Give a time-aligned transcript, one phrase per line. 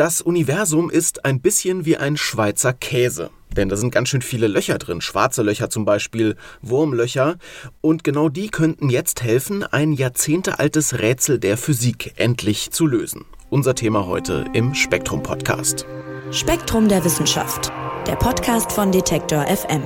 [0.00, 3.28] Das Universum ist ein bisschen wie ein Schweizer Käse.
[3.54, 7.36] Denn da sind ganz schön viele Löcher drin, schwarze Löcher zum Beispiel, Wurmlöcher.
[7.82, 13.26] Und genau die könnten jetzt helfen, ein jahrzehntealtes Rätsel der Physik endlich zu lösen.
[13.50, 15.84] Unser Thema heute im Spektrum Podcast.
[16.30, 17.70] Spektrum der Wissenschaft,
[18.06, 19.82] der Podcast von Detektor FM.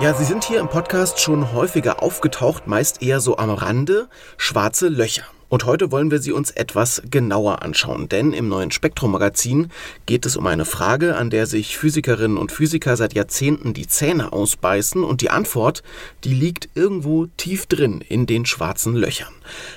[0.00, 4.88] Ja, Sie sind hier im Podcast schon häufiger aufgetaucht, meist eher so am Rande, schwarze
[4.88, 5.24] Löcher.
[5.50, 9.68] Und heute wollen wir sie uns etwas genauer anschauen, denn im neuen Spektrum-Magazin
[10.06, 14.32] geht es um eine Frage, an der sich Physikerinnen und Physiker seit Jahrzehnten die Zähne
[14.32, 15.82] ausbeißen und die Antwort,
[16.24, 19.34] die liegt irgendwo tief drin in den schwarzen Löchern.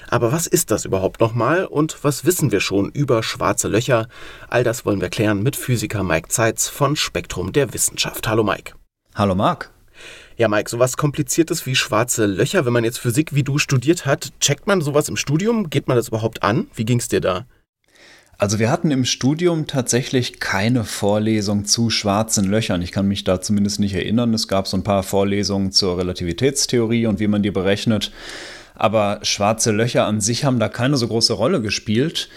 [0.07, 4.07] Aber was ist das überhaupt nochmal und was wissen wir schon über schwarze Löcher?
[4.47, 8.25] All das wollen wir klären mit Physiker Mike Zeitz von Spektrum der Wissenschaft.
[8.25, 8.71] Hallo Mike.
[9.15, 9.72] Hallo Marc.
[10.35, 14.31] Ja, Mike, sowas Kompliziertes wie schwarze Löcher, wenn man jetzt Physik wie du studiert hat,
[14.39, 15.69] checkt man sowas im Studium?
[15.69, 16.67] Geht man das überhaupt an?
[16.73, 17.45] Wie ging es dir da?
[18.39, 22.81] Also wir hatten im Studium tatsächlich keine Vorlesung zu schwarzen Löchern.
[22.81, 24.33] Ich kann mich da zumindest nicht erinnern.
[24.33, 28.11] Es gab so ein paar Vorlesungen zur Relativitätstheorie und wie man die berechnet.
[28.73, 32.27] Aber schwarze Löcher an sich haben da keine so große Rolle gespielt.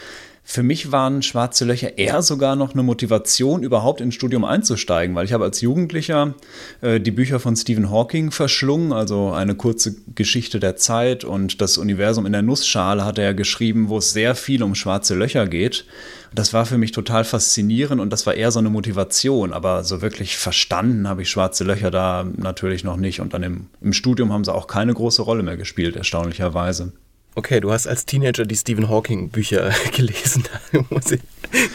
[0.48, 5.24] Für mich waren schwarze Löcher eher sogar noch eine Motivation, überhaupt ins Studium einzusteigen, weil
[5.24, 6.34] ich habe als Jugendlicher
[6.82, 11.78] äh, die Bücher von Stephen Hawking verschlungen, also eine kurze Geschichte der Zeit und das
[11.78, 15.84] Universum in der Nussschale hat er geschrieben, wo es sehr viel um schwarze Löcher geht.
[16.32, 20.00] Das war für mich total faszinierend und das war eher so eine Motivation, aber so
[20.00, 24.32] wirklich verstanden habe ich schwarze Löcher da natürlich noch nicht und dann im, im Studium
[24.32, 26.92] haben sie auch keine große Rolle mehr gespielt, erstaunlicherweise.
[27.36, 30.44] Okay, du hast als Teenager die Stephen Hawking Bücher gelesen.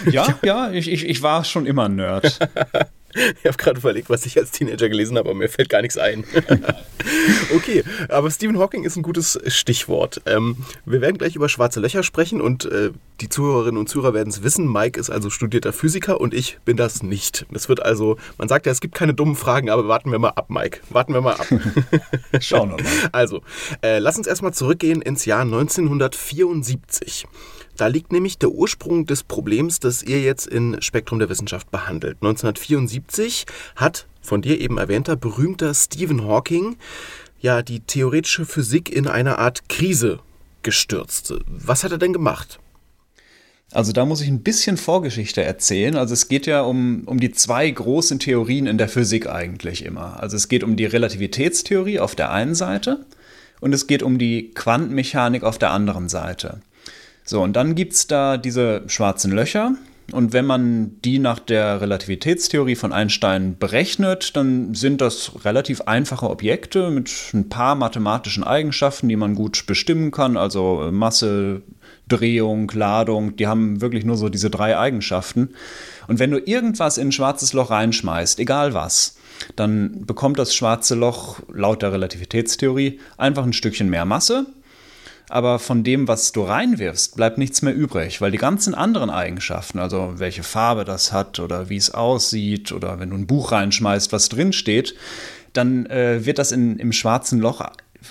[0.09, 2.39] ja, ja, ich, ich, ich war schon immer ein Nerd.
[3.13, 5.97] Ich habe gerade überlegt, was ich als Teenager gelesen habe, aber mir fällt gar nichts
[5.97, 6.23] ein.
[7.55, 10.21] okay, aber Stephen Hawking ist ein gutes Stichwort.
[10.25, 12.91] Ähm, wir werden gleich über schwarze Löcher sprechen und äh,
[13.21, 14.71] die Zuhörerinnen und Zuhörer werden es wissen.
[14.71, 17.45] Mike ist also studierter Physiker und ich bin das nicht.
[17.51, 20.29] Das wird also, man sagt ja, es gibt keine dummen Fragen, aber warten wir mal
[20.29, 20.79] ab, Mike.
[20.89, 21.47] Warten wir mal ab.
[22.39, 22.91] Schauen wir mal.
[23.11, 23.41] Also,
[23.83, 27.27] äh, lass uns erstmal zurückgehen ins Jahr 1974.
[27.77, 32.17] Da liegt nämlich der Ursprung des Problems, das ihr jetzt in Spektrum der Wissenschaft behandelt.
[32.21, 33.45] 1974
[33.75, 36.77] hat von dir eben erwähnter berühmter Stephen Hawking
[37.39, 40.19] ja die theoretische Physik in eine Art Krise
[40.63, 41.33] gestürzt.
[41.47, 42.59] Was hat er denn gemacht?
[43.71, 45.95] Also da muss ich ein bisschen Vorgeschichte erzählen.
[45.95, 50.21] Also es geht ja um, um die zwei großen Theorien in der Physik eigentlich immer.
[50.21, 53.05] Also es geht um die Relativitätstheorie auf der einen Seite
[53.61, 56.61] und es geht um die Quantenmechanik auf der anderen Seite.
[57.23, 59.75] So, und dann gibt es da diese schwarzen Löcher.
[60.11, 66.29] Und wenn man die nach der Relativitätstheorie von Einstein berechnet, dann sind das relativ einfache
[66.29, 70.35] Objekte mit ein paar mathematischen Eigenschaften, die man gut bestimmen kann.
[70.35, 71.61] Also Masse,
[72.09, 75.51] Drehung, Ladung, die haben wirklich nur so diese drei Eigenschaften.
[76.07, 79.17] Und wenn du irgendwas in ein schwarzes Loch reinschmeißt, egal was,
[79.55, 84.45] dann bekommt das schwarze Loch laut der Relativitätstheorie einfach ein Stückchen mehr Masse
[85.31, 89.79] aber von dem, was du reinwirfst, bleibt nichts mehr übrig, weil die ganzen anderen Eigenschaften,
[89.79, 94.11] also welche Farbe das hat oder wie es aussieht oder wenn du ein Buch reinschmeißt,
[94.11, 94.95] was drin steht,
[95.53, 97.61] dann äh, wird das in, im schwarzen Loch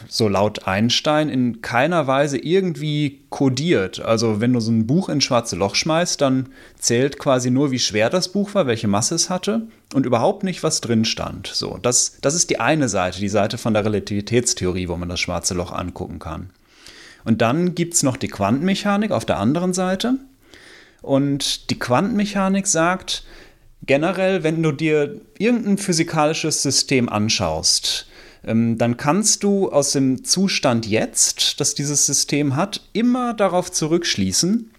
[0.08, 4.00] so laut Einstein in keiner Weise irgendwie kodiert.
[4.00, 6.48] Also wenn du so ein Buch ins schwarze Loch schmeißt, dann
[6.78, 10.62] zählt quasi nur, wie schwer das Buch war, welche Masse es hatte und überhaupt nicht,
[10.62, 11.48] was drin stand.
[11.48, 15.20] So, das, das ist die eine Seite, die Seite von der Relativitätstheorie, wo man das
[15.20, 16.50] schwarze Loch angucken kann.
[17.24, 20.16] Und dann gibt es noch die Quantenmechanik auf der anderen Seite.
[21.02, 23.24] Und die Quantenmechanik sagt,
[23.86, 28.06] generell, wenn du dir irgendein physikalisches System anschaust,
[28.44, 34.70] ähm, dann kannst du aus dem Zustand jetzt, das dieses System hat, immer darauf zurückschließen,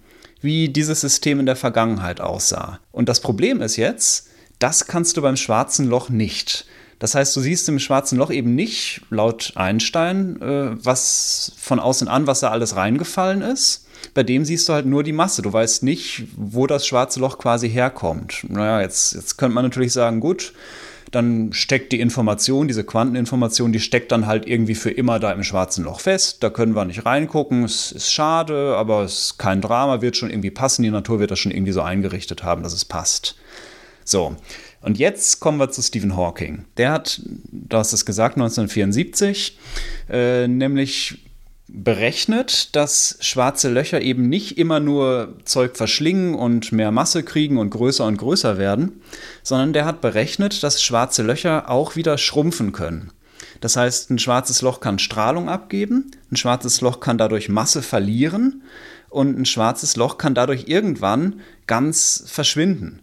[0.41, 2.79] wie dieses System in der Vergangenheit aussah.
[2.91, 4.29] Und das Problem ist jetzt,
[4.59, 6.65] das kannst du beim schwarzen Loch nicht.
[7.01, 12.07] Das heißt, du siehst im schwarzen Loch eben nicht, laut Einstein, äh, was von außen
[12.07, 13.87] an, was da alles reingefallen ist.
[14.13, 15.41] Bei dem siehst du halt nur die Masse.
[15.41, 18.45] Du weißt nicht, wo das schwarze Loch quasi herkommt.
[18.47, 20.53] Naja, jetzt, jetzt könnte man natürlich sagen, gut,
[21.09, 25.43] dann steckt die Information, diese Quanteninformation, die steckt dann halt irgendwie für immer da im
[25.43, 26.43] schwarzen Loch fest.
[26.43, 27.63] Da können wir nicht reingucken.
[27.63, 30.83] Es ist schade, aber es ist kein Drama, wird schon irgendwie passen.
[30.83, 33.37] Die Natur wird das schon irgendwie so eingerichtet haben, dass es passt.
[34.03, 34.35] So,
[34.81, 36.65] und jetzt kommen wir zu Stephen Hawking.
[36.77, 39.57] Der hat, du hast es gesagt, 1974,
[40.09, 41.19] äh, nämlich
[41.73, 47.69] berechnet, dass schwarze Löcher eben nicht immer nur Zeug verschlingen und mehr Masse kriegen und
[47.69, 49.01] größer und größer werden,
[49.41, 53.11] sondern der hat berechnet, dass schwarze Löcher auch wieder schrumpfen können.
[53.61, 58.63] Das heißt, ein schwarzes Loch kann Strahlung abgeben, ein schwarzes Loch kann dadurch Masse verlieren
[59.09, 63.01] und ein schwarzes Loch kann dadurch irgendwann ganz verschwinden.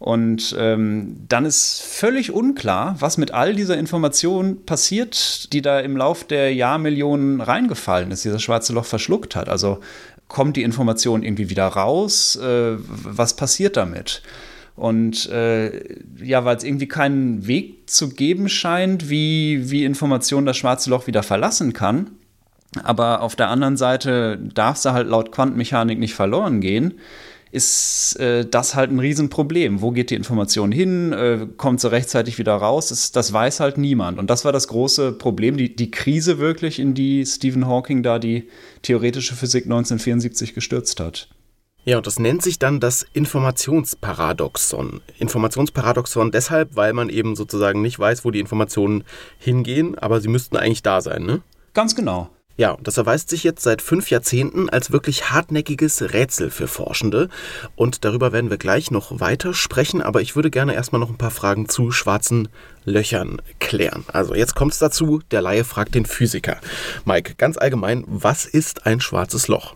[0.00, 5.94] Und ähm, dann ist völlig unklar, was mit all dieser Information passiert, die da im
[5.94, 9.50] Lauf der Jahrmillionen reingefallen ist, dieses schwarze Loch verschluckt hat.
[9.50, 9.80] Also
[10.26, 12.34] kommt die Information irgendwie wieder raus?
[12.36, 14.22] Äh, was passiert damit?
[14.74, 20.56] Und äh, ja, weil es irgendwie keinen Weg zu geben scheint, wie, wie Information das
[20.56, 22.12] schwarze Loch wieder verlassen kann.
[22.82, 26.94] Aber auf der anderen Seite darf sie halt laut Quantenmechanik nicht verloren gehen
[27.52, 29.80] ist äh, das halt ein Riesenproblem.
[29.80, 31.12] Wo geht die Information hin?
[31.12, 32.88] Äh, kommt sie rechtzeitig wieder raus?
[32.88, 34.18] Das, das, weiß halt niemand.
[34.18, 38.18] Und das war das große Problem, die, die Krise wirklich, in die Stephen Hawking da
[38.18, 38.48] die
[38.82, 41.28] theoretische Physik 1974 gestürzt hat.
[41.84, 45.00] Ja, und das nennt sich dann das Informationsparadoxon.
[45.18, 49.04] Informationsparadoxon deshalb, weil man eben sozusagen nicht weiß, wo die Informationen
[49.38, 51.40] hingehen, aber sie müssten eigentlich da sein, ne?
[51.72, 52.30] Ganz genau.
[52.56, 57.30] Ja, das erweist sich jetzt seit fünf Jahrzehnten als wirklich hartnäckiges Rätsel für Forschende.
[57.74, 61.16] Und darüber werden wir gleich noch weiter sprechen, aber ich würde gerne erstmal noch ein
[61.16, 62.48] paar Fragen zu schwarzen
[62.84, 64.04] Löchern klären.
[64.12, 66.58] Also jetzt kommt es dazu, der Laie fragt den Physiker.
[67.06, 69.74] Mike, ganz allgemein, was ist ein schwarzes Loch?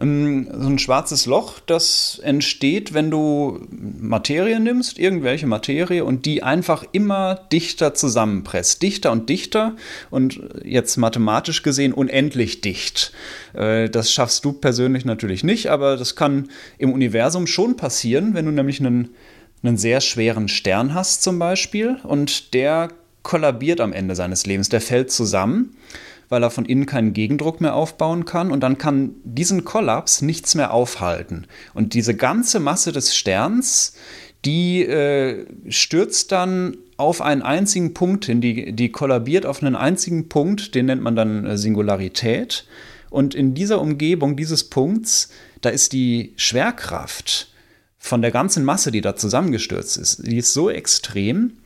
[0.00, 6.42] Ähm, so ein schwarzes Loch, das entsteht, wenn du Materie nimmst, irgendwelche Materie, und die
[6.42, 8.82] einfach immer dichter zusammenpresst.
[8.82, 9.76] Dichter und dichter
[10.10, 13.12] und jetzt mathematisch gesehen unendlich dicht.
[13.52, 16.48] Äh, das schaffst du persönlich natürlich nicht, aber das kann
[16.78, 19.10] im Universum schon passieren, wenn du nämlich einen,
[19.62, 22.88] einen sehr schweren Stern hast zum Beispiel und der
[23.22, 25.76] kollabiert am Ende seines Lebens, der fällt zusammen
[26.30, 30.54] weil er von innen keinen Gegendruck mehr aufbauen kann und dann kann diesen Kollaps nichts
[30.54, 31.46] mehr aufhalten.
[31.74, 33.94] Und diese ganze Masse des Sterns,
[34.46, 40.28] die äh, stürzt dann auf einen einzigen Punkt hin, die, die kollabiert auf einen einzigen
[40.28, 42.64] Punkt, den nennt man dann äh, Singularität.
[43.10, 45.30] Und in dieser Umgebung dieses Punkts,
[45.60, 47.48] da ist die Schwerkraft
[47.98, 51.58] von der ganzen Masse, die da zusammengestürzt ist, die ist so extrem,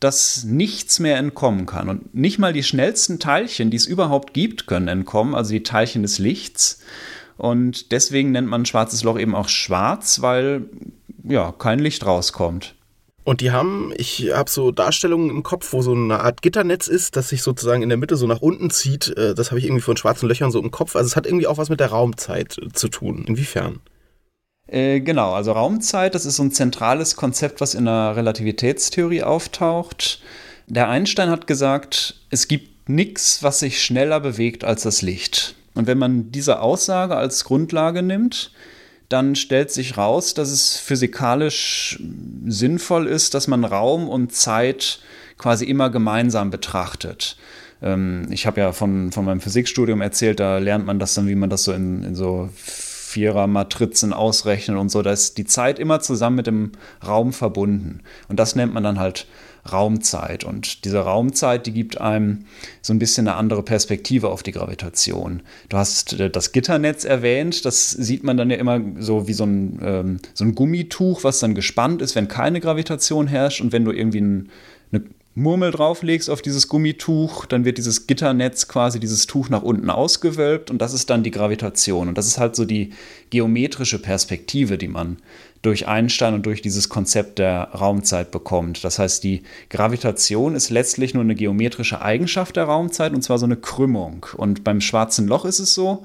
[0.00, 1.88] dass nichts mehr entkommen kann.
[1.88, 6.02] Und nicht mal die schnellsten Teilchen, die es überhaupt gibt, können entkommen, also die Teilchen
[6.02, 6.80] des Lichts.
[7.36, 10.66] Und deswegen nennt man ein schwarzes Loch eben auch schwarz, weil
[11.24, 12.74] ja kein Licht rauskommt.
[13.24, 17.14] Und die haben, ich habe so Darstellungen im Kopf, wo so eine Art Gitternetz ist,
[17.14, 19.14] das sich sozusagen in der Mitte so nach unten zieht.
[19.18, 20.96] Äh, das habe ich irgendwie von schwarzen Löchern so im Kopf.
[20.96, 23.24] Also es hat irgendwie auch was mit der Raumzeit zu tun.
[23.26, 23.80] Inwiefern?
[24.68, 30.20] Äh, genau, also Raumzeit, das ist so ein zentrales Konzept, was in der Relativitätstheorie auftaucht.
[30.66, 35.54] Der Einstein hat gesagt, es gibt nichts, was sich schneller bewegt als das Licht.
[35.74, 38.52] Und wenn man diese Aussage als Grundlage nimmt,
[39.08, 41.98] dann stellt sich raus, dass es physikalisch
[42.46, 45.00] sinnvoll ist, dass man Raum und Zeit
[45.38, 47.36] quasi immer gemeinsam betrachtet.
[47.80, 51.36] Ähm, ich habe ja von, von meinem Physikstudium erzählt, da lernt man das dann, wie
[51.36, 52.50] man das so in, in so
[53.08, 55.02] Vierer-Matrizen ausrechnen und so.
[55.02, 56.72] Da ist die Zeit immer zusammen mit dem
[57.06, 58.00] Raum verbunden.
[58.28, 59.26] Und das nennt man dann halt
[59.72, 60.44] Raumzeit.
[60.44, 62.44] Und diese Raumzeit, die gibt einem
[62.82, 65.42] so ein bisschen eine andere Perspektive auf die Gravitation.
[65.68, 69.44] Du hast äh, das Gitternetz erwähnt, das sieht man dann ja immer so wie so
[69.44, 73.60] ein, ähm, so ein Gummituch, was dann gespannt ist, wenn keine Gravitation herrscht.
[73.60, 74.50] Und wenn du irgendwie ein,
[75.38, 80.70] Murmel drauflegst auf dieses Gummituch, dann wird dieses Gitternetz quasi dieses Tuch nach unten ausgewölbt
[80.70, 82.08] und das ist dann die Gravitation.
[82.08, 82.90] Und das ist halt so die
[83.30, 85.18] geometrische Perspektive, die man
[85.62, 88.84] durch Einstein und durch dieses Konzept der Raumzeit bekommt.
[88.84, 93.46] Das heißt, die Gravitation ist letztlich nur eine geometrische Eigenschaft der Raumzeit und zwar so
[93.46, 94.26] eine Krümmung.
[94.36, 96.04] Und beim schwarzen Loch ist es so,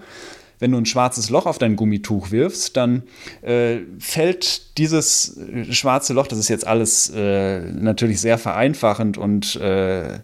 [0.64, 3.04] wenn du ein schwarzes Loch auf dein Gummituch wirfst, dann
[3.42, 9.58] äh, fällt dieses äh, schwarze Loch, das ist jetzt alles äh, natürlich sehr vereinfachend und
[9.58, 10.20] äh,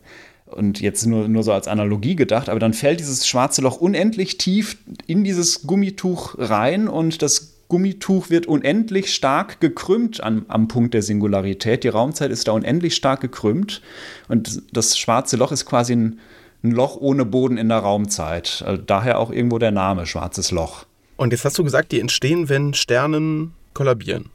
[0.46, 4.38] und jetzt nur, nur so als Analogie gedacht, aber dann fällt dieses schwarze Loch unendlich
[4.38, 10.96] tief in dieses Gummituch rein und das Gummituch wird unendlich stark gekrümmt am, am Punkt
[10.96, 11.84] der Singularität.
[11.84, 13.82] Die Raumzeit ist da unendlich stark gekrümmt
[14.28, 16.20] und das schwarze Loch ist quasi ein
[16.64, 18.64] ein Loch ohne Boden in der Raumzeit.
[18.66, 20.86] Also daher auch irgendwo der Name Schwarzes Loch.
[21.18, 24.30] Und jetzt hast du gesagt, die entstehen, wenn Sternen kollabieren.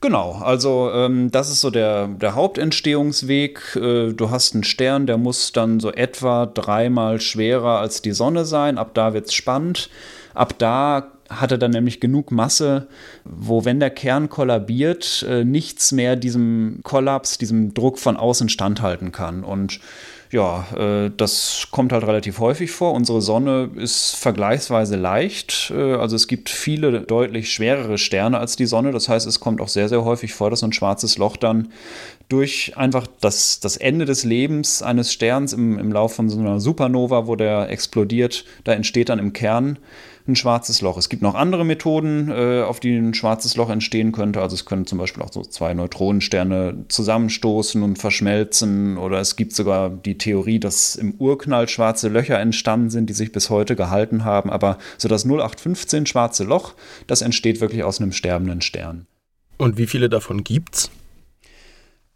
[0.00, 3.74] Genau, also ähm, das ist so der, der Hauptentstehungsweg.
[3.74, 8.44] Äh, du hast einen Stern, der muss dann so etwa dreimal schwerer als die Sonne
[8.44, 8.78] sein.
[8.78, 9.90] Ab da wird es spannend.
[10.34, 12.86] Ab da hat er dann nämlich genug Masse,
[13.24, 19.10] wo, wenn der Kern kollabiert, äh, nichts mehr diesem Kollaps, diesem Druck von außen standhalten
[19.10, 19.42] kann.
[19.42, 19.80] Und
[20.30, 22.92] Ja, äh, das kommt halt relativ häufig vor.
[22.92, 25.72] Unsere Sonne ist vergleichsweise leicht.
[25.74, 28.92] Äh, also es gibt viele deutlich schwerere Sterne als die Sonne.
[28.92, 31.72] Das heißt, es kommt auch sehr, sehr häufig vor, dass so ein schwarzes Loch dann
[32.28, 36.60] durch einfach das, das Ende des Lebens eines Sterns im, im Lauf von so einer
[36.60, 39.78] Supernova, wo der explodiert, da entsteht dann im Kern
[40.28, 40.96] ein schwarzes Loch.
[40.96, 44.40] Es gibt noch andere Methoden, äh, auf die ein schwarzes Loch entstehen könnte.
[44.40, 48.98] Also es können zum Beispiel auch so zwei Neutronensterne zusammenstoßen und verschmelzen.
[48.98, 53.32] Oder es gibt sogar die Theorie, dass im Urknall schwarze Löcher entstanden sind, die sich
[53.32, 54.50] bis heute gehalten haben.
[54.50, 56.74] Aber so das 0815 schwarze Loch,
[57.06, 59.06] das entsteht wirklich aus einem sterbenden Stern.
[59.56, 60.90] Und wie viele davon gibt's?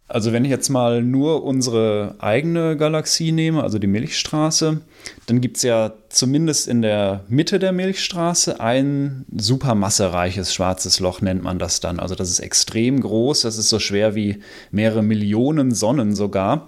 [0.07, 4.81] Also wenn ich jetzt mal nur unsere eigene Galaxie nehme, also die Milchstraße,
[5.25, 11.41] dann gibt es ja zumindest in der Mitte der Milchstraße ein supermassereiches schwarzes Loch, nennt
[11.41, 11.99] man das dann.
[11.99, 14.41] Also das ist extrem groß, das ist so schwer wie
[14.71, 16.67] mehrere Millionen Sonnen sogar.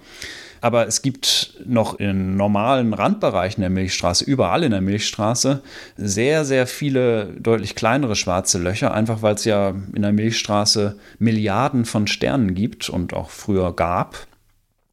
[0.66, 5.62] Aber es gibt noch in normalen Randbereichen der Milchstraße, überall in der Milchstraße,
[5.96, 11.84] sehr, sehr viele deutlich kleinere schwarze Löcher, einfach weil es ja in der Milchstraße Milliarden
[11.84, 14.26] von Sternen gibt und auch früher gab.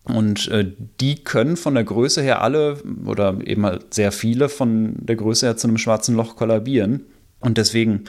[0.03, 2.77] Und äh, die können von der Größe her alle
[3.08, 7.08] oder eben halt sehr viele von der Größe her zu einem schwarzen Loch kollabieren.
[7.39, 8.03] Und deswegen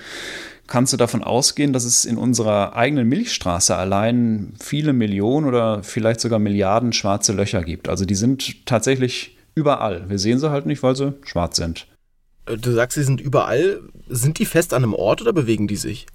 [0.66, 6.20] kannst du davon ausgehen, dass es in unserer eigenen Milchstraße allein viele Millionen oder vielleicht
[6.20, 7.88] sogar Milliarden schwarze Löcher gibt.
[7.88, 10.08] Also die sind tatsächlich überall.
[10.08, 11.86] Wir sehen sie halt nicht, weil sie schwarz sind.
[12.46, 13.80] Äh, du sagst, sie sind überall.
[14.08, 16.06] Sind die fest an einem Ort oder bewegen die sich?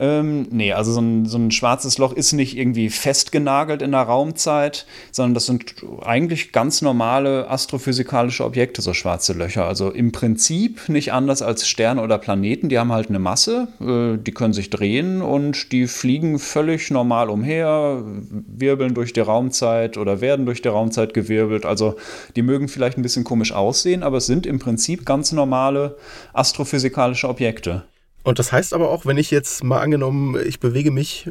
[0.00, 4.02] Ähm, nee, also so ein, so ein schwarzes Loch ist nicht irgendwie festgenagelt in der
[4.02, 9.66] Raumzeit, sondern das sind eigentlich ganz normale astrophysikalische Objekte, so schwarze Löcher.
[9.66, 12.68] Also im Prinzip nicht anders als Sterne oder Planeten.
[12.68, 17.28] Die haben halt eine Masse, äh, die können sich drehen und die fliegen völlig normal
[17.28, 21.66] umher, wirbeln durch die Raumzeit oder werden durch die Raumzeit gewirbelt.
[21.66, 21.96] Also
[22.36, 25.96] die mögen vielleicht ein bisschen komisch aussehen, aber es sind im Prinzip ganz normale
[26.34, 27.82] astrophysikalische Objekte.
[28.22, 31.30] Und das heißt aber auch, wenn ich jetzt mal angenommen, ich bewege mich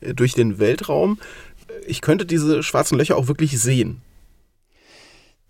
[0.00, 1.18] durch den Weltraum,
[1.86, 4.02] ich könnte diese schwarzen Löcher auch wirklich sehen.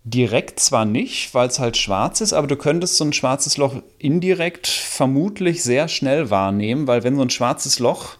[0.03, 3.81] Direkt zwar nicht, weil es halt schwarz ist, aber du könntest so ein schwarzes Loch
[3.97, 8.17] indirekt vermutlich sehr schnell wahrnehmen, weil wenn so ein schwarzes Loch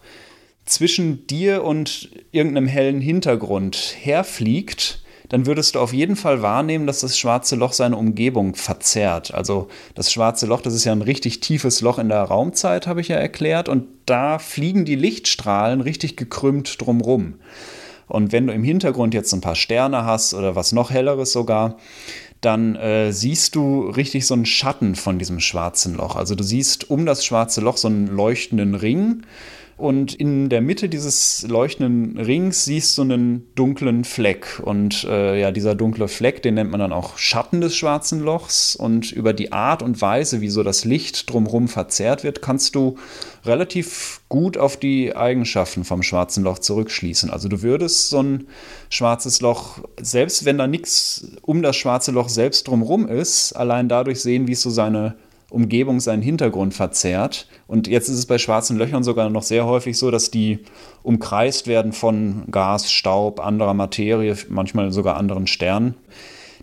[0.66, 7.02] zwischen dir und irgendeinem hellen Hintergrund herfliegt, dann würdest du auf jeden Fall wahrnehmen, dass
[7.02, 9.34] das schwarze Loch seine Umgebung verzerrt.
[9.34, 13.02] Also das schwarze Loch, das ist ja ein richtig tiefes Loch in der Raumzeit, habe
[13.02, 17.36] ich ja erklärt, und da fliegen die Lichtstrahlen richtig gekrümmt drumrum.
[18.08, 21.78] Und wenn du im Hintergrund jetzt ein paar Sterne hast oder was noch helleres sogar,
[22.42, 26.16] dann äh, siehst du richtig so einen Schatten von diesem schwarzen Loch.
[26.16, 29.24] Also du siehst um das schwarze Loch so einen leuchtenden Ring
[29.78, 34.62] und in der Mitte dieses leuchtenden Rings siehst du einen dunklen Fleck.
[34.64, 38.78] Und äh, ja, dieser dunkle Fleck, den nennt man dann auch Schatten des schwarzen Lochs.
[38.78, 42.96] Und über die Art und Weise, wie so das Licht drumherum verzerrt wird, kannst du
[43.44, 47.30] relativ gut auf die Eigenschaften vom schwarzen Loch zurückschließen.
[47.30, 48.48] Also du würdest so ein
[48.90, 54.22] schwarzes Loch, selbst wenn da nichts um das schwarze Loch selbst drumherum ist, allein dadurch
[54.22, 55.16] sehen, wie es so seine
[55.50, 57.48] Umgebung seinen Hintergrund verzerrt.
[57.68, 60.60] Und jetzt ist es bei schwarzen Löchern sogar noch sehr häufig so, dass die
[61.04, 65.96] umkreist werden von Gas, Staub, anderer Materie, manchmal sogar anderen Sternen.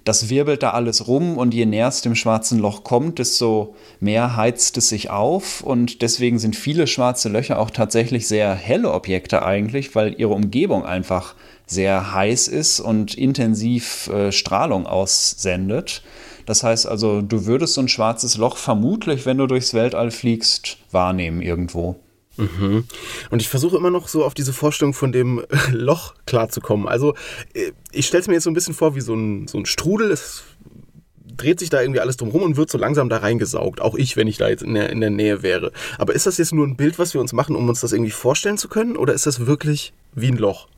[0.04, 4.36] Das wirbelt da alles rum und je näher es dem schwarzen Loch kommt, desto mehr
[4.36, 5.62] heizt es sich auf.
[5.62, 10.84] Und deswegen sind viele schwarze Löcher auch tatsächlich sehr helle Objekte eigentlich, weil ihre Umgebung
[10.84, 11.36] einfach
[11.66, 16.02] sehr heiß ist und intensiv äh, Strahlung aussendet.
[16.46, 20.78] Das heißt also, du würdest so ein schwarzes Loch vermutlich, wenn du durchs Weltall fliegst,
[20.90, 21.96] wahrnehmen irgendwo.
[22.36, 22.84] Mhm.
[23.30, 26.88] Und ich versuche immer noch so auf diese Vorstellung von dem Loch klarzukommen.
[26.88, 27.14] Also
[27.54, 29.66] äh, ich stelle es mir jetzt so ein bisschen vor wie so ein, so ein
[29.66, 30.10] Strudel.
[30.10, 30.44] Es
[31.36, 33.80] dreht sich da irgendwie alles drum rum und wird so langsam da reingesaugt.
[33.80, 35.72] Auch ich, wenn ich da jetzt in der, in der Nähe wäre.
[35.98, 38.10] Aber ist das jetzt nur ein Bild, was wir uns machen, um uns das irgendwie
[38.10, 38.96] vorstellen zu können?
[38.96, 40.68] Oder ist das wirklich wie ein Loch?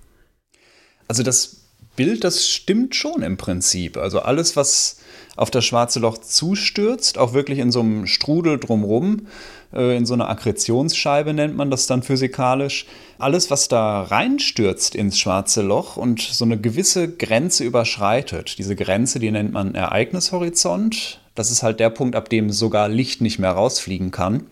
[1.08, 1.63] Also das
[1.96, 3.96] Bild, das stimmt schon im Prinzip.
[3.96, 4.98] Also alles, was
[5.36, 9.26] auf das schwarze Loch zustürzt, auch wirklich in so einem Strudel drumrum,
[9.72, 12.86] äh, in so einer Akkretionsscheibe nennt man das dann physikalisch.
[13.18, 19.18] Alles, was da reinstürzt ins schwarze Loch und so eine gewisse Grenze überschreitet, diese Grenze,
[19.18, 21.20] die nennt man Ereignishorizont.
[21.34, 24.44] Das ist halt der Punkt, ab dem sogar Licht nicht mehr rausfliegen kann.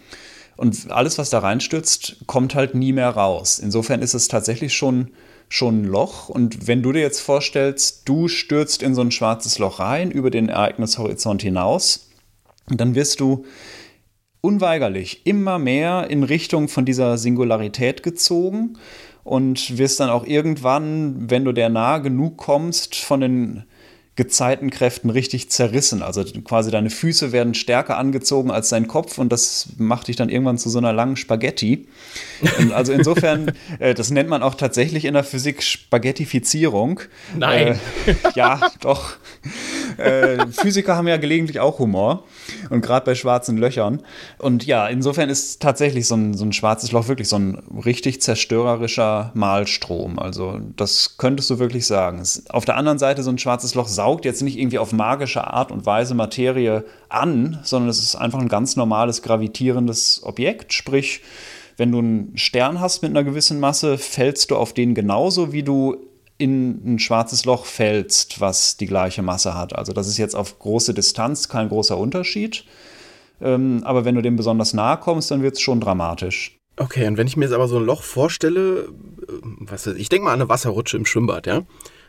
[0.56, 3.58] Und alles, was da reinstürzt, kommt halt nie mehr raus.
[3.58, 5.08] Insofern ist es tatsächlich schon
[5.52, 6.30] schon ein Loch.
[6.30, 10.30] Und wenn du dir jetzt vorstellst, du stürzt in so ein schwarzes Loch rein, über
[10.30, 12.08] den Ereignishorizont hinaus,
[12.68, 13.44] dann wirst du
[14.40, 18.78] unweigerlich immer mehr in Richtung von dieser Singularität gezogen
[19.24, 23.64] und wirst dann auch irgendwann, wenn du der nahe genug kommst, von den
[24.14, 26.02] Gezeitenkräften richtig zerrissen.
[26.02, 30.28] Also quasi deine Füße werden stärker angezogen als dein Kopf und das macht dich dann
[30.28, 31.88] irgendwann zu so einer langen Spaghetti.
[32.74, 37.00] Also insofern, äh, das nennt man auch tatsächlich in der Physik Spaghettifizierung.
[37.36, 37.78] Nein.
[38.06, 39.14] Äh, ja, doch.
[39.98, 42.24] Äh, Physiker haben ja gelegentlich auch Humor
[42.70, 44.02] und gerade bei schwarzen Löchern.
[44.38, 48.20] Und ja, insofern ist tatsächlich so ein, so ein schwarzes Loch wirklich so ein richtig
[48.22, 50.18] zerstörerischer Malstrom.
[50.18, 52.22] Also das könntest du wirklich sagen.
[52.48, 55.72] Auf der anderen Seite so ein schwarzes Loch saugt jetzt nicht irgendwie auf magische Art
[55.72, 60.72] und Weise Materie an, sondern es ist einfach ein ganz normales gravitierendes Objekt.
[60.72, 61.22] Sprich,
[61.76, 65.62] wenn du einen Stern hast mit einer gewissen Masse, fällst du auf den genauso, wie
[65.62, 65.96] du
[66.42, 69.76] in ein schwarzes Loch fällst, was die gleiche Masse hat.
[69.76, 72.64] Also das ist jetzt auf große Distanz kein großer Unterschied.
[73.40, 76.58] Ähm, aber wenn du dem besonders nahe kommst, dann wird es schon dramatisch.
[76.76, 78.88] Okay, und wenn ich mir jetzt aber so ein Loch vorstelle,
[79.28, 81.62] äh, was ich denke mal an eine Wasserrutsche im Schwimmbad, ja?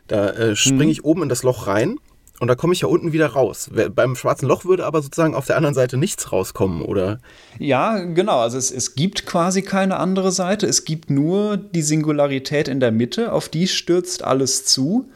[0.07, 0.89] Da äh, springe mhm.
[0.89, 1.97] ich oben in das Loch rein
[2.39, 3.69] und da komme ich ja unten wieder raus.
[3.95, 7.19] Beim schwarzen Loch würde aber sozusagen auf der anderen Seite nichts rauskommen, oder?
[7.59, 8.39] Ja, genau.
[8.39, 10.65] Also es, es gibt quasi keine andere Seite.
[10.65, 15.09] Es gibt nur die Singularität in der Mitte, auf die stürzt alles zu.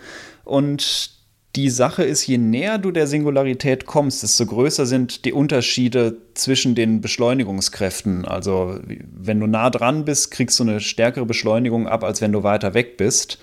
[0.43, 1.17] Und
[1.57, 6.75] die Sache ist, je näher du der Singularität kommst, desto größer sind die Unterschiede zwischen
[6.75, 8.25] den Beschleunigungskräften.
[8.25, 12.43] Also wenn du nah dran bist, kriegst du eine stärkere Beschleunigung ab, als wenn du
[12.43, 13.39] weiter weg bist.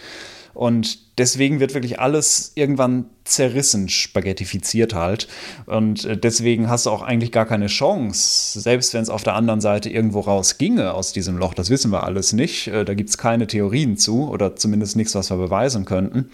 [0.54, 5.28] Und deswegen wird wirklich alles irgendwann zerrissen, spaghettifiziert halt.
[5.66, 9.34] Und äh, deswegen hast du auch eigentlich gar keine Chance, selbst wenn es auf der
[9.34, 11.54] anderen Seite irgendwo raus ginge aus diesem Loch.
[11.54, 12.68] Das wissen wir alles nicht.
[12.68, 16.30] Äh, da gibt es keine Theorien zu oder zumindest nichts, was wir beweisen könnten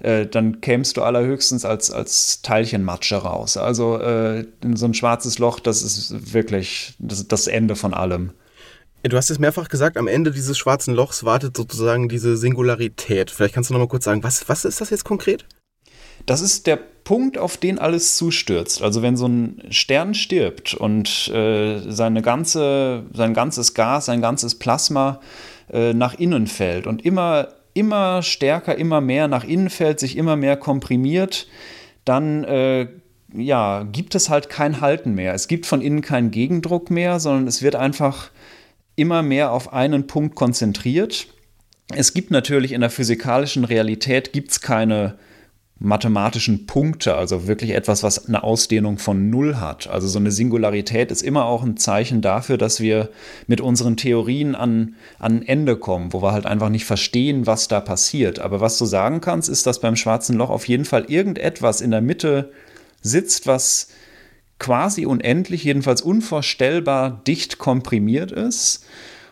[0.00, 3.56] äh, dann kämst du allerhöchstens als, als Teilchenmatsche raus.
[3.56, 4.44] Also äh,
[4.74, 8.32] so ein schwarzes Loch, das ist wirklich das, das Ende von allem.
[9.06, 13.30] Du hast es mehrfach gesagt, am Ende dieses schwarzen Lochs wartet sozusagen diese Singularität.
[13.30, 15.44] Vielleicht kannst du noch mal kurz sagen, was, was ist das jetzt konkret?
[16.24, 18.80] Das ist der Punkt, auf den alles zustürzt.
[18.80, 24.58] Also wenn so ein Stern stirbt und äh, seine ganze, sein ganzes Gas, sein ganzes
[24.58, 25.20] Plasma
[25.70, 30.36] äh, nach innen fällt und immer, immer stärker, immer mehr nach innen fällt, sich immer
[30.36, 31.46] mehr komprimiert,
[32.06, 32.88] dann äh,
[33.34, 35.34] ja, gibt es halt kein Halten mehr.
[35.34, 38.30] Es gibt von innen keinen Gegendruck mehr, sondern es wird einfach
[38.96, 41.26] immer mehr auf einen Punkt konzentriert.
[41.94, 45.18] Es gibt natürlich in der physikalischen Realität gibt's keine
[45.78, 49.88] mathematischen Punkte, also wirklich etwas, was eine Ausdehnung von Null hat.
[49.88, 53.10] Also so eine Singularität ist immer auch ein Zeichen dafür, dass wir
[53.48, 57.68] mit unseren Theorien an, an ein Ende kommen, wo wir halt einfach nicht verstehen, was
[57.68, 58.38] da passiert.
[58.38, 61.90] Aber was du sagen kannst, ist, dass beim schwarzen Loch auf jeden Fall irgendetwas in
[61.90, 62.52] der Mitte
[63.02, 63.88] sitzt, was
[64.58, 68.84] quasi unendlich, jedenfalls unvorstellbar dicht komprimiert ist.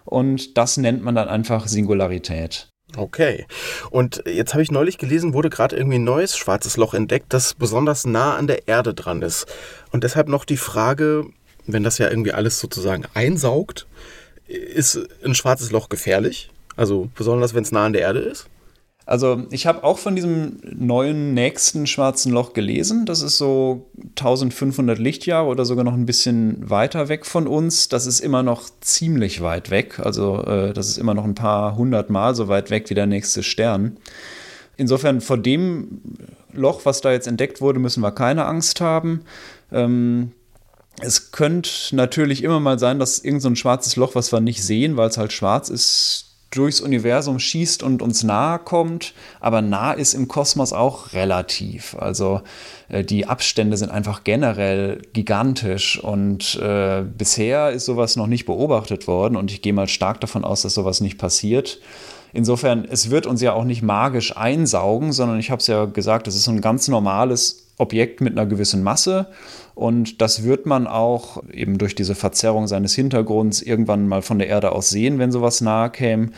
[0.05, 2.69] Und das nennt man dann einfach Singularität.
[2.97, 3.47] Okay.
[3.91, 7.55] Und jetzt habe ich neulich gelesen, wurde gerade irgendwie ein neues schwarzes Loch entdeckt, das
[7.55, 9.47] besonders nah an der Erde dran ist.
[9.93, 11.27] Und deshalb noch die Frage,
[11.67, 13.87] wenn das ja irgendwie alles sozusagen einsaugt,
[14.47, 16.51] ist ein schwarzes Loch gefährlich?
[16.77, 18.49] Also besonders, wenn es nah an der Erde ist?
[19.05, 23.05] Also ich habe auch von diesem neuen nächsten schwarzen Loch gelesen.
[23.05, 27.88] Das ist so 1500 Lichtjahre oder sogar noch ein bisschen weiter weg von uns.
[27.88, 29.99] Das ist immer noch ziemlich weit weg.
[29.99, 33.07] Also äh, das ist immer noch ein paar hundert Mal so weit weg wie der
[33.07, 33.97] nächste Stern.
[34.77, 36.03] Insofern vor dem
[36.53, 39.23] Loch, was da jetzt entdeckt wurde, müssen wir keine Angst haben.
[39.73, 40.33] Ähm,
[41.01, 44.97] es könnte natürlich immer mal sein, dass irgendein so schwarzes Loch, was wir nicht sehen,
[44.97, 50.15] weil es halt schwarz ist, durchs Universum schießt und uns nahe kommt, aber nah ist
[50.15, 51.97] im Kosmos auch relativ.
[51.99, 52.43] Also
[52.88, 59.07] äh, die Abstände sind einfach generell gigantisch und äh, bisher ist sowas noch nicht beobachtet
[59.09, 61.81] worden und ich gehe mal stark davon aus, dass sowas nicht passiert.
[62.35, 66.27] Insofern, es wird uns ja auch nicht magisch einsaugen, sondern ich habe es ja gesagt,
[66.29, 69.27] es ist ein ganz normales Objekt mit einer gewissen Masse
[69.75, 74.49] und das wird man auch eben durch diese Verzerrung seines Hintergrunds irgendwann mal von der
[74.49, 76.31] Erde aus sehen, wenn sowas nahe käme.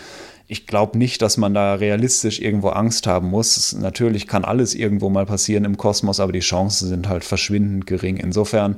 [0.47, 3.75] Ich glaube nicht, dass man da realistisch irgendwo Angst haben muss.
[3.81, 8.19] Natürlich kann alles irgendwo mal passieren im Kosmos, aber die Chancen sind halt verschwindend gering.
[8.19, 8.77] Insofern,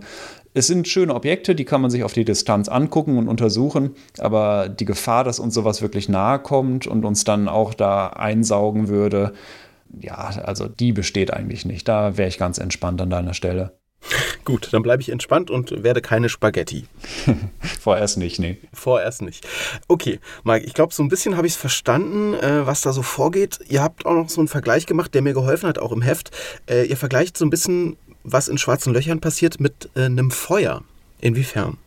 [0.54, 4.68] es sind schöne Objekte, die kann man sich auf die Distanz angucken und untersuchen, aber
[4.68, 9.34] die Gefahr, dass uns sowas wirklich nahe kommt und uns dann auch da einsaugen würde,
[10.00, 11.88] ja, also die besteht eigentlich nicht.
[11.88, 13.78] Da wäre ich ganz entspannt an deiner Stelle.
[14.44, 16.84] Gut, dann bleibe ich entspannt und werde keine Spaghetti.
[17.80, 18.58] Vorerst nicht, nee.
[18.72, 19.46] Vorerst nicht.
[19.88, 23.02] Okay, Mike, ich glaube, so ein bisschen habe ich es verstanden, äh, was da so
[23.02, 23.58] vorgeht.
[23.68, 26.30] Ihr habt auch noch so einen Vergleich gemacht, der mir geholfen hat, auch im Heft.
[26.70, 30.82] Äh, ihr vergleicht so ein bisschen, was in schwarzen Löchern passiert, mit äh, einem Feuer.
[31.20, 31.78] Inwiefern?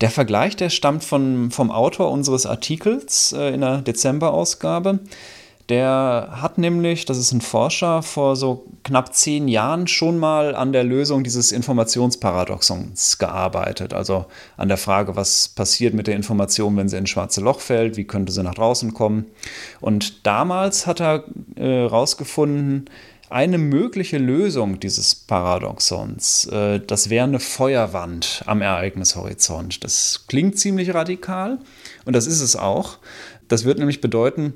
[0.00, 5.00] Der Vergleich, der stammt von, vom Autor unseres Artikels äh, in der Dezemberausgabe.
[5.68, 10.72] Der hat nämlich, das ist ein Forscher, vor so knapp zehn Jahren schon mal an
[10.72, 13.92] der Lösung dieses Informationsparadoxons gearbeitet.
[13.92, 14.26] Also
[14.56, 17.96] an der Frage, was passiert mit der Information, wenn sie in ein schwarze Loch fällt,
[17.96, 19.26] wie könnte sie nach draußen kommen.
[19.80, 21.24] Und damals hat er
[21.56, 22.90] herausgefunden, äh,
[23.28, 29.82] eine mögliche Lösung dieses Paradoxons, äh, das wäre eine Feuerwand am Ereignishorizont.
[29.82, 31.58] Das klingt ziemlich radikal
[32.04, 32.98] und das ist es auch.
[33.48, 34.54] Das wird nämlich bedeuten,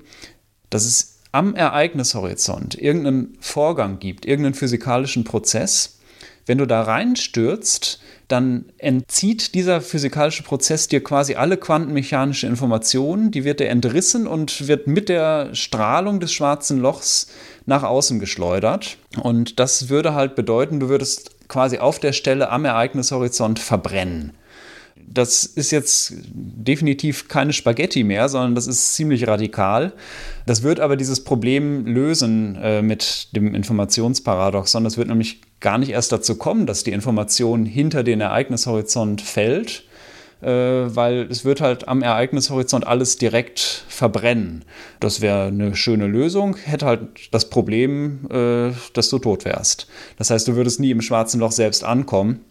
[0.71, 5.99] dass es am Ereignishorizont irgendeinen Vorgang gibt, irgendeinen physikalischen Prozess,
[6.47, 13.45] wenn du da reinstürzt, dann entzieht dieser physikalische Prozess dir quasi alle quantenmechanische Informationen, die
[13.45, 17.29] wird dir entrissen und wird mit der Strahlung des schwarzen Lochs
[17.67, 18.99] nach außen geschleudert.
[19.21, 24.33] Und das würde halt bedeuten, du würdest quasi auf der Stelle am Ereignishorizont verbrennen
[25.13, 29.93] das ist jetzt definitiv keine Spaghetti mehr, sondern das ist ziemlich radikal.
[30.47, 34.85] Das wird aber dieses Problem lösen äh, mit dem Informationsparadoxon.
[34.85, 39.83] Das wird nämlich gar nicht erst dazu kommen, dass die Information hinter den Ereignishorizont fällt,
[40.43, 44.65] äh, weil es wird halt am Ereignishorizont alles direkt verbrennen.
[45.01, 47.01] Das wäre eine schöne Lösung, hätte halt
[47.33, 49.89] das Problem, äh, dass du tot wärst.
[50.19, 52.45] Das heißt, du würdest nie im schwarzen Loch selbst ankommen.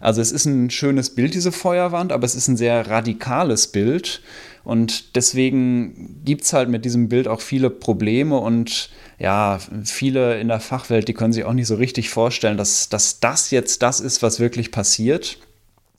[0.00, 4.22] Also es ist ein schönes Bild, diese Feuerwand, aber es ist ein sehr radikales Bild.
[4.64, 10.48] Und deswegen gibt es halt mit diesem Bild auch viele Probleme und ja, viele in
[10.48, 14.00] der Fachwelt, die können sich auch nicht so richtig vorstellen, dass, dass das jetzt das
[14.00, 15.38] ist, was wirklich passiert.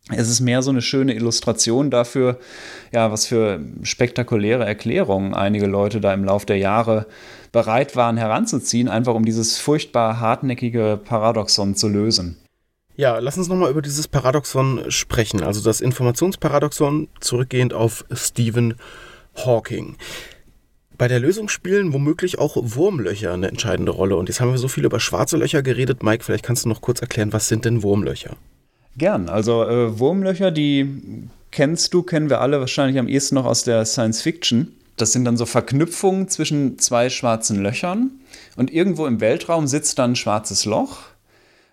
[0.10, 2.38] Es ist mehr so eine schöne Illustration dafür,
[2.92, 7.06] ja, was für spektakuläre Erklärungen einige Leute da im Laufe der Jahre
[7.54, 12.43] bereit waren heranzuziehen, einfach um dieses furchtbar hartnäckige Paradoxon zu lösen.
[12.96, 15.44] Ja, lass uns nochmal über dieses Paradoxon sprechen.
[15.44, 18.76] Also das Informationsparadoxon zurückgehend auf Stephen
[19.36, 19.98] Hawking.
[20.96, 24.16] Bei der Lösung spielen womöglich auch Wurmlöcher eine entscheidende Rolle.
[24.16, 26.04] Und jetzt haben wir so viel über schwarze Löcher geredet.
[26.04, 28.38] Mike, vielleicht kannst du noch kurz erklären, was sind denn Wurmlöcher?
[28.96, 29.28] Gern.
[29.28, 33.86] Also äh, Wurmlöcher, die kennst du, kennen wir alle wahrscheinlich am ehesten noch aus der
[33.86, 34.72] Science Fiction.
[34.98, 38.12] Das sind dann so Verknüpfungen zwischen zwei schwarzen Löchern.
[38.56, 41.00] Und irgendwo im Weltraum sitzt dann ein schwarzes Loch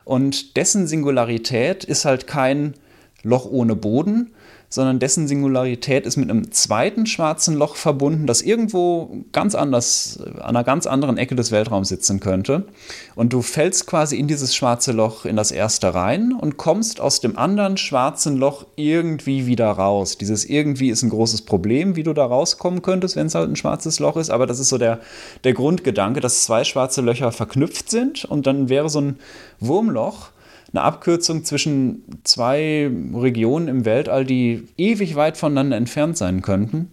[0.05, 2.75] und dessen Singularität ist halt kein
[3.23, 4.33] Loch ohne Boden,
[4.73, 10.57] sondern dessen Singularität ist mit einem zweiten schwarzen Loch verbunden, das irgendwo ganz anders, an
[10.57, 12.69] einer ganz anderen Ecke des Weltraums sitzen könnte.
[13.17, 17.21] Und du fällst quasi in dieses schwarze Loch in das erste rein und kommst aus
[17.21, 20.17] dem anderen schwarzen Loch irgendwie wieder raus.
[20.19, 23.57] Dieses irgendwie ist ein großes Problem, wie du da rauskommen könntest, wenn es halt ein
[23.57, 24.31] schwarzes Loch ist.
[24.31, 25.01] Aber das ist so der,
[25.43, 29.19] der Grundgedanke, dass zwei schwarze Löcher verknüpft sind und dann wäre so ein
[29.59, 30.31] Wurmloch
[30.73, 36.91] eine Abkürzung zwischen zwei Regionen im Weltall, die ewig weit voneinander entfernt sein könnten.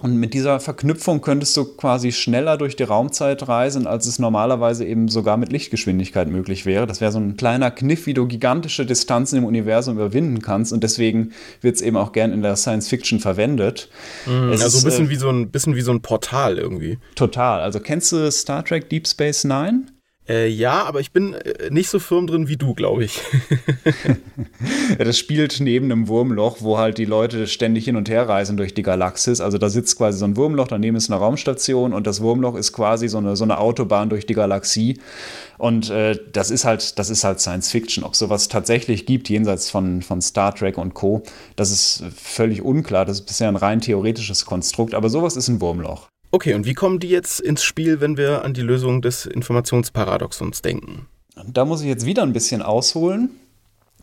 [0.00, 4.84] Und mit dieser Verknüpfung könntest du quasi schneller durch die Raumzeit reisen, als es normalerweise
[4.84, 6.86] eben sogar mit Lichtgeschwindigkeit möglich wäre.
[6.86, 10.72] Das wäre so ein kleiner Kniff, wie du gigantische Distanzen im Universum überwinden kannst.
[10.72, 13.90] Und deswegen wird es eben auch gern in der Science Fiction verwendet.
[14.26, 16.98] Mhm, also ist, ein bisschen, äh, wie so ein bisschen wie so ein Portal irgendwie.
[17.16, 17.60] Total.
[17.60, 19.86] Also kennst du Star Trek Deep Space Nine?
[20.28, 23.20] Äh, ja, aber ich bin äh, nicht so firm drin wie du, glaube ich.
[24.98, 28.58] ja, das spielt neben einem Wurmloch, wo halt die Leute ständig hin und her reisen
[28.58, 29.40] durch die Galaxis.
[29.40, 32.74] Also da sitzt quasi so ein Wurmloch, daneben ist eine Raumstation und das Wurmloch ist
[32.74, 35.00] quasi so eine, so eine Autobahn durch die Galaxie.
[35.56, 38.04] Und äh, das ist halt, das ist halt Science Fiction.
[38.04, 41.22] Ob sowas tatsächlich gibt, jenseits von, von Star Trek und Co.,
[41.56, 43.06] das ist völlig unklar.
[43.06, 46.08] Das ist bisher ein rein theoretisches Konstrukt, aber sowas ist ein Wurmloch.
[46.30, 50.60] Okay, und wie kommen die jetzt ins Spiel, wenn wir an die Lösung des Informationsparadoxons
[50.60, 51.06] denken?
[51.46, 53.30] Da muss ich jetzt wieder ein bisschen ausholen.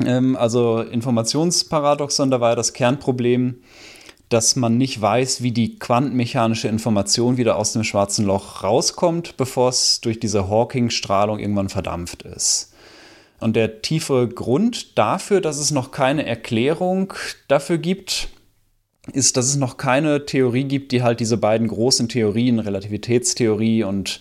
[0.04, 3.58] Ähm, also Informationsparadoxon, da war ja das Kernproblem,
[4.30, 9.70] dass man nicht weiß, wie die quantenmechanische Information wieder aus dem schwarzen Loch rauskommt, bevor
[9.70, 12.74] es durch diese Hawking-Strahlung irgendwann verdampft ist.
[13.40, 17.14] Und der tiefe Grund dafür, dass es noch keine Erklärung
[17.48, 18.30] dafür gibt,
[19.13, 24.20] ist, dass es noch keine Theorie gibt, die halt diese beiden großen Theorien, Relativitätstheorie und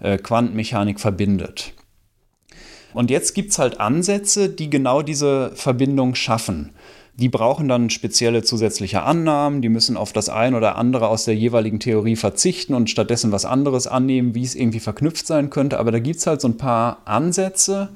[0.00, 1.72] äh, Quantenmechanik verbindet.
[2.92, 6.72] Und jetzt gibt es halt Ansätze, die genau diese Verbindung schaffen.
[7.14, 11.34] Die brauchen dann spezielle zusätzliche Annahmen, die müssen auf das ein oder andere aus der
[11.34, 15.78] jeweiligen Theorie verzichten und stattdessen was anderes annehmen, wie es irgendwie verknüpft sein könnte.
[15.78, 17.90] Aber da gibt es halt so ein paar Ansätze,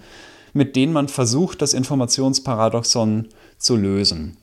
[0.53, 4.37] mit denen man versucht, das Informationsparadoxon zu lösen.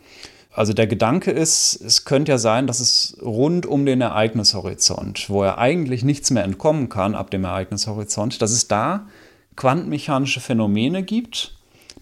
[0.53, 5.43] Also der Gedanke ist, es könnte ja sein, dass es rund um den Ereignishorizont, wo
[5.43, 9.07] er eigentlich nichts mehr entkommen kann ab dem Ereignishorizont, dass es da
[9.55, 11.55] quantenmechanische Phänomene gibt,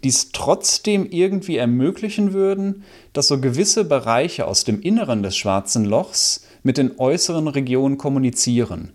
[0.03, 2.83] die es trotzdem irgendwie ermöglichen würden,
[3.13, 8.93] dass so gewisse Bereiche aus dem Inneren des schwarzen Lochs mit den äußeren Regionen kommunizieren.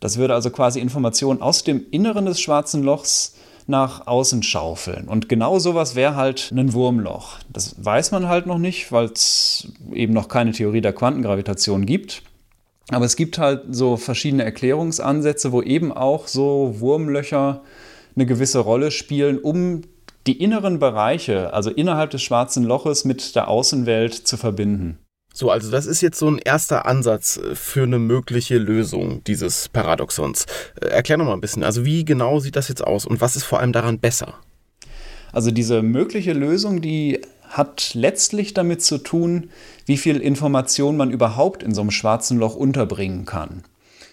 [0.00, 3.36] Das würde also quasi Informationen aus dem Inneren des schwarzen Lochs
[3.68, 5.08] nach außen schaufeln.
[5.08, 7.38] Und genau sowas wäre halt ein Wurmloch.
[7.52, 12.22] Das weiß man halt noch nicht, weil es eben noch keine Theorie der Quantengravitation gibt.
[12.90, 17.62] Aber es gibt halt so verschiedene Erklärungsansätze, wo eben auch so Wurmlöcher
[18.16, 19.82] eine gewisse Rolle spielen, um
[20.26, 24.98] die inneren Bereiche, also innerhalb des schwarzen Loches, mit der Außenwelt zu verbinden.
[25.32, 29.68] So, also das ist jetzt so ein erster Ansatz äh, für eine mögliche Lösung dieses
[29.68, 30.46] Paradoxons.
[30.80, 33.36] Äh, erklär noch mal ein bisschen, also wie genau sieht das jetzt aus und was
[33.36, 34.34] ist vor allem daran besser?
[35.32, 39.50] Also diese mögliche Lösung, die hat letztlich damit zu tun,
[39.86, 43.62] wie viel Information man überhaupt in so einem schwarzen Loch unterbringen kann.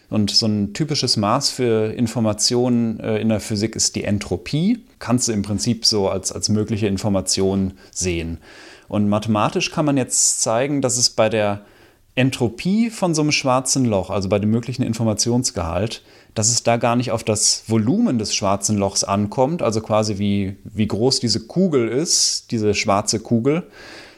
[0.10, 4.86] Und so ein typisches Maß für Informationen äh, in der Physik ist die Entropie.
[5.00, 8.38] Kannst du im Prinzip so als, als mögliche Information sehen.
[8.88, 11.66] Und mathematisch kann man jetzt zeigen, dass es bei der
[12.16, 16.02] Entropie von so einem schwarzen Loch, also bei dem möglichen Informationsgehalt,
[16.34, 20.56] dass es da gar nicht auf das Volumen des schwarzen Lochs ankommt, also quasi wie,
[20.64, 23.64] wie groß diese Kugel ist, diese schwarze Kugel,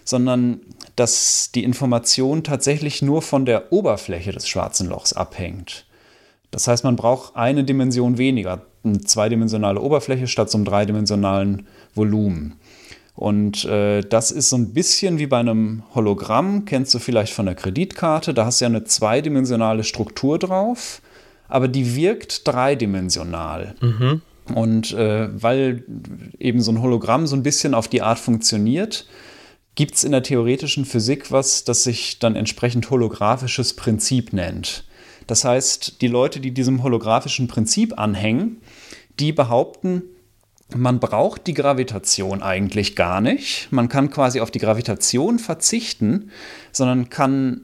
[0.04, 0.62] sondern
[0.96, 5.86] dass die Information tatsächlich nur von der Oberfläche des schwarzen Lochs abhängt.
[6.52, 12.60] Das heißt, man braucht eine Dimension weniger, eine zweidimensionale Oberfläche statt so einem dreidimensionalen Volumen.
[13.18, 17.48] Und äh, das ist so ein bisschen wie bei einem Hologramm, kennst du vielleicht von
[17.48, 18.32] der Kreditkarte.
[18.36, 21.02] Da hast du ja eine zweidimensionale Struktur drauf,
[21.48, 23.74] aber die wirkt dreidimensional.
[23.82, 24.22] Mhm.
[24.54, 25.84] Und äh, weil
[26.38, 29.08] eben so ein Hologramm so ein bisschen auf die Art funktioniert,
[29.74, 34.84] gibt es in der theoretischen Physik was, das sich dann entsprechend holographisches Prinzip nennt.
[35.26, 38.62] Das heißt, die Leute, die diesem holographischen Prinzip anhängen,
[39.20, 40.04] die behaupten,
[40.76, 43.70] man braucht die Gravitation eigentlich gar nicht.
[43.72, 46.32] Man kann quasi auf die Gravitation verzichten,
[46.72, 47.62] sondern kann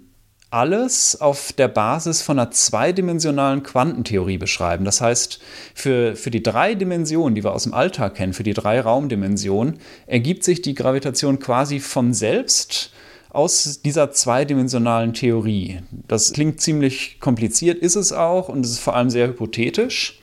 [0.54, 4.86] alles auf der Basis von einer zweidimensionalen Quantentheorie beschreiben.
[4.86, 5.40] Das heißt,
[5.74, 9.80] für, für die drei Dimensionen, die wir aus dem Alltag kennen, für die drei Raumdimensionen,
[10.06, 12.92] ergibt sich die Gravitation quasi von selbst
[13.32, 15.80] aus dieser zweidimensionalen Theorie.
[16.08, 20.22] Das klingt ziemlich kompliziert, ist es auch, und es ist vor allem sehr hypothetisch.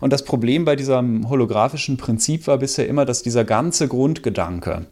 [0.00, 4.86] Und das Problem bei diesem holographischen Prinzip war bisher immer, dass dieser ganze Grundgedanke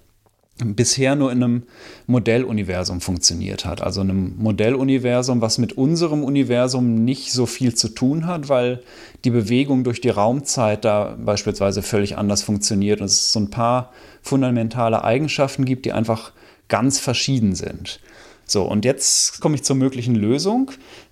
[0.64, 1.62] bisher nur in einem
[2.06, 3.82] Modelluniversum funktioniert hat.
[3.82, 8.82] Also einem Modelluniversum, was mit unserem Universum nicht so viel zu tun hat, weil
[9.24, 13.92] die Bewegung durch die Raumzeit da beispielsweise völlig anders funktioniert und es so ein paar
[14.20, 16.32] fundamentale Eigenschaften gibt, die einfach
[16.68, 18.00] ganz verschieden sind.
[18.46, 20.70] So, und jetzt komme ich zur möglichen Lösung.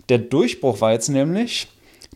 [0.08, 1.68] Der Durchbruch war jetzt nämlich,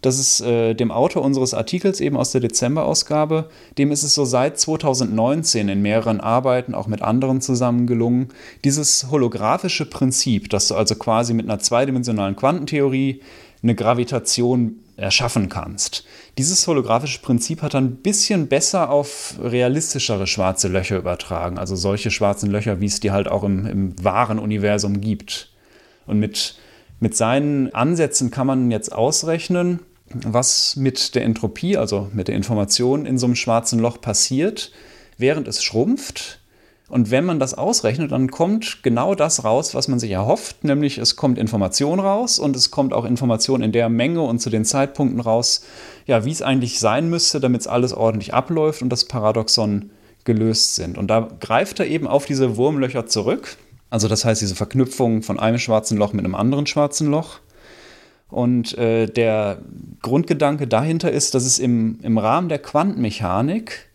[0.04, 4.26] das ist äh, dem Autor unseres Artikels eben aus der Dezemberausgabe, dem ist es so
[4.26, 8.28] seit 2019 in mehreren Arbeiten, auch mit anderen zusammen gelungen,
[8.64, 13.22] dieses holographische Prinzip, dass du also quasi mit einer zweidimensionalen Quantentheorie
[13.62, 16.04] eine Gravitation erschaffen kannst.
[16.36, 22.10] Dieses holographische Prinzip hat dann ein bisschen besser auf realistischere schwarze Löcher übertragen, also solche
[22.10, 25.50] schwarzen Löcher, wie es die halt auch im, im wahren Universum gibt.
[26.06, 26.56] Und mit,
[27.00, 29.80] mit seinen Ansätzen kann man jetzt ausrechnen,
[30.12, 34.70] was mit der Entropie, also mit der Information in so einem schwarzen Loch passiert,
[35.18, 36.40] während es schrumpft.
[36.88, 40.98] Und wenn man das ausrechnet, dann kommt genau das raus, was man sich erhofft, nämlich
[40.98, 44.66] es kommt Information raus und es kommt auch Information in der Menge und zu den
[44.66, 45.64] Zeitpunkten raus,
[46.06, 49.90] ja, wie es eigentlich sein müsste, damit es alles ordentlich abläuft und das Paradoxon
[50.24, 50.98] gelöst sind.
[50.98, 53.56] Und da greift er eben auf diese Wurmlöcher zurück.
[53.88, 57.40] Also das heißt, diese Verknüpfung von einem schwarzen Loch mit einem anderen schwarzen Loch.
[58.28, 59.58] Und äh, der
[60.02, 63.86] Grundgedanke dahinter ist, dass es im, im Rahmen der Quantenmechanik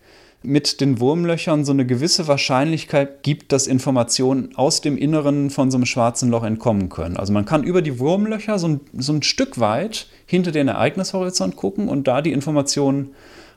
[0.41, 5.77] mit den Wurmlöchern so eine gewisse Wahrscheinlichkeit gibt, dass Informationen aus dem Inneren von so
[5.77, 7.17] einem schwarzen Loch entkommen können.
[7.17, 11.57] Also man kann über die Wurmlöcher so ein, so ein Stück weit hinter den Ereignishorizont
[11.57, 13.13] gucken und da die Informationen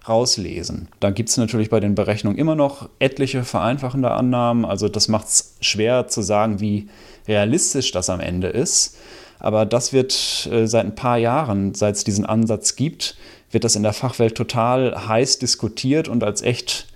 [0.08, 0.88] rauslesen.
[0.98, 4.64] Da gibt es natürlich bei den Berechnungen immer noch etliche vereinfachende Annahmen.
[4.64, 6.88] Also das macht es schwer zu sagen, wie
[7.28, 8.96] realistisch das am Ende ist.
[9.42, 13.16] Aber das wird äh, seit ein paar Jahren, seit es diesen Ansatz gibt,
[13.50, 16.86] wird das in der Fachwelt total heiß diskutiert und als echt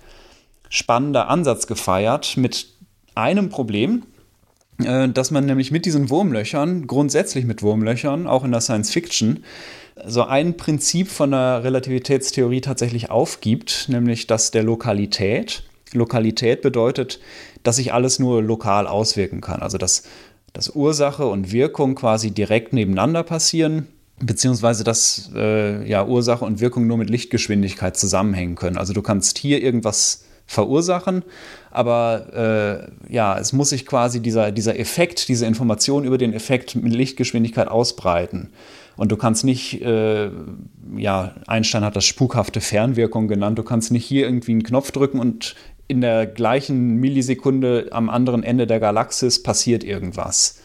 [0.69, 2.67] spannender Ansatz gefeiert mit
[3.15, 4.03] einem Problem,
[4.81, 9.43] äh, dass man nämlich mit diesen Wurmlöchern, grundsätzlich mit Wurmlöchern, auch in der Science Fiction,
[10.05, 15.63] so ein Prinzip von der Relativitätstheorie tatsächlich aufgibt, nämlich das der Lokalität.
[15.91, 17.19] Lokalität bedeutet,
[17.63, 19.61] dass sich alles nur lokal auswirken kann.
[19.61, 20.03] Also dass
[20.57, 23.85] dass Ursache und Wirkung quasi direkt nebeneinander passieren,
[24.19, 28.75] beziehungsweise dass äh, ja, Ursache und Wirkung nur mit Lichtgeschwindigkeit zusammenhängen können.
[28.79, 31.23] Also du kannst hier irgendwas verursachen.
[31.69, 36.73] Aber äh, ja, es muss sich quasi dieser, dieser Effekt, diese Information über den Effekt
[36.75, 38.49] mit Lichtgeschwindigkeit ausbreiten.
[38.95, 40.31] Und du kannst nicht, äh,
[40.95, 45.19] ja, Einstein hat das spukhafte Fernwirkung genannt, du kannst nicht hier irgendwie einen Knopf drücken
[45.19, 45.53] und
[45.87, 50.59] in der gleichen Millisekunde am anderen Ende der Galaxis passiert irgendwas.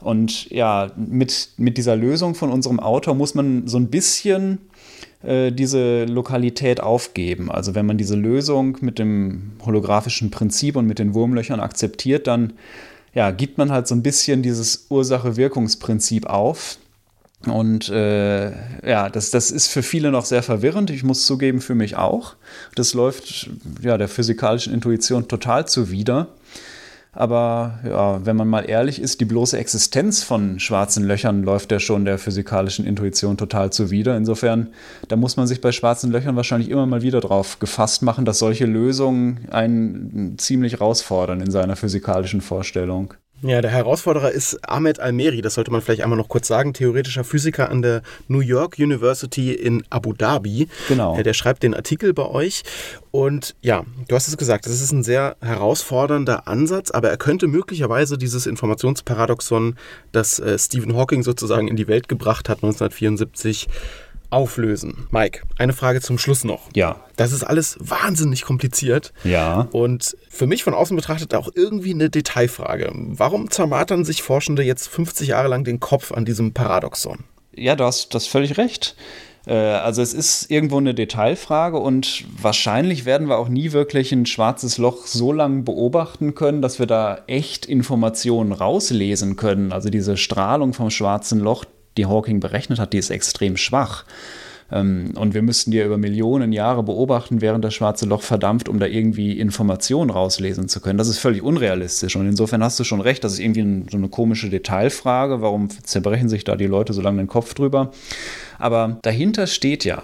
[0.00, 4.58] Und ja, mit, mit dieser Lösung von unserem Autor muss man so ein bisschen
[5.22, 7.50] äh, diese Lokalität aufgeben.
[7.50, 12.52] Also wenn man diese Lösung mit dem holographischen Prinzip und mit den Wurmlöchern akzeptiert, dann
[13.14, 16.78] ja, gibt man halt so ein bisschen dieses Ursache-Wirkungsprinzip auf.
[17.46, 18.50] Und äh,
[18.88, 20.90] ja, das, das ist für viele noch sehr verwirrend.
[20.90, 22.36] Ich muss zugeben, für mich auch.
[22.74, 26.28] Das läuft ja der physikalischen Intuition total zuwider.
[27.16, 31.78] Aber ja, wenn man mal ehrlich ist, die bloße Existenz von schwarzen Löchern läuft ja
[31.78, 34.16] schon der physikalischen Intuition total zuwider.
[34.16, 34.70] Insofern,
[35.08, 38.40] da muss man sich bei schwarzen Löchern wahrscheinlich immer mal wieder drauf gefasst machen, dass
[38.40, 43.14] solche Lösungen einen ziemlich herausfordern in seiner physikalischen Vorstellung.
[43.42, 47.24] Ja, der Herausforderer ist Ahmed Almeri, das sollte man vielleicht einmal noch kurz sagen, theoretischer
[47.24, 50.68] Physiker an der New York University in Abu Dhabi.
[50.88, 51.20] Genau.
[51.20, 52.62] Der schreibt den Artikel bei euch.
[53.10, 57.46] Und ja, du hast es gesagt, das ist ein sehr herausfordernder Ansatz, aber er könnte
[57.46, 59.76] möglicherweise dieses Informationsparadoxon,
[60.12, 63.68] das äh, Stephen Hawking sozusagen in die Welt gebracht hat, 1974,
[64.34, 65.06] auflösen.
[65.10, 66.68] Mike, eine Frage zum Schluss noch.
[66.74, 67.00] Ja.
[67.16, 69.12] Das ist alles wahnsinnig kompliziert.
[69.22, 69.68] Ja.
[69.72, 72.92] Und für mich von außen betrachtet auch irgendwie eine Detailfrage.
[72.92, 77.20] Warum zermartern sich Forschende jetzt 50 Jahre lang den Kopf an diesem Paradoxon?
[77.54, 78.96] Ja, du hast das völlig recht.
[79.46, 84.26] Äh, also es ist irgendwo eine Detailfrage und wahrscheinlich werden wir auch nie wirklich ein
[84.26, 89.72] schwarzes Loch so lange beobachten können, dass wir da echt Informationen rauslesen können.
[89.72, 91.64] Also diese Strahlung vom schwarzen Loch,
[91.96, 94.04] die Hawking berechnet hat, die ist extrem schwach.
[94.70, 98.78] Ähm, und wir müssten die über Millionen Jahre beobachten, während das schwarze Loch verdampft, um
[98.78, 100.98] da irgendwie Informationen rauslesen zu können.
[100.98, 102.16] Das ist völlig unrealistisch.
[102.16, 105.40] Und insofern hast du schon recht, das ist irgendwie so eine komische Detailfrage.
[105.40, 107.92] Warum zerbrechen sich da die Leute so lange den Kopf drüber?
[108.58, 110.02] Aber dahinter steht ja,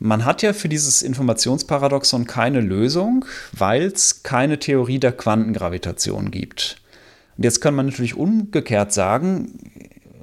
[0.00, 6.80] man hat ja für dieses Informationsparadoxon keine Lösung, weil es keine Theorie der Quantengravitation gibt.
[7.36, 9.52] Und jetzt kann man natürlich umgekehrt sagen,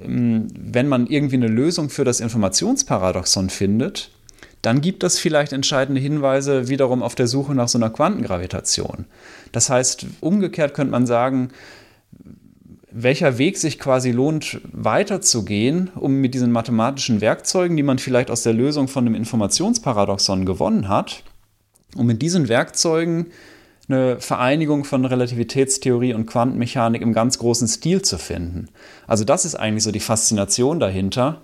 [0.04, 4.10] wenn man irgendwie eine Lösung für das Informationsparadoxon findet,
[4.62, 9.06] dann gibt das vielleicht entscheidende Hinweise wiederum auf der Suche nach so einer Quantengravitation.
[9.52, 11.50] Das heißt, umgekehrt könnte man sagen,
[12.90, 18.42] welcher Weg sich quasi lohnt, weiterzugehen, um mit diesen mathematischen Werkzeugen, die man vielleicht aus
[18.42, 21.22] der Lösung von einem Informationsparadoxon gewonnen hat,
[21.94, 23.26] um mit diesen Werkzeugen
[23.88, 28.68] eine Vereinigung von Relativitätstheorie und Quantenmechanik im ganz großen Stil zu finden.
[29.06, 31.40] Also das ist eigentlich so die Faszination dahinter.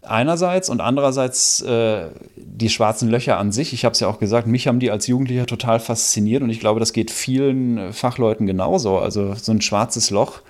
[0.00, 3.72] Einerseits und andererseits äh, die schwarzen Löcher an sich.
[3.72, 6.60] Ich habe es ja auch gesagt, mich haben die als Jugendlicher total fasziniert und ich
[6.60, 8.98] glaube, das geht vielen Fachleuten genauso.
[8.98, 10.40] Also so ein schwarzes Loch